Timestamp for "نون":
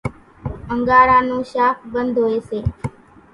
1.27-1.41